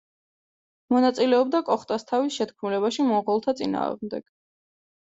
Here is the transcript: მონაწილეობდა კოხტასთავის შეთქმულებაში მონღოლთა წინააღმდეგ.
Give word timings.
მონაწილეობდა 0.95 1.61
კოხტასთავის 1.69 2.39
შეთქმულებაში 2.41 3.09
მონღოლთა 3.13 3.57
წინააღმდეგ. 3.63 4.31